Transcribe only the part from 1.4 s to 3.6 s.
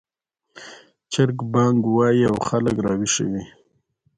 بانګ وايي او خلک راویښوي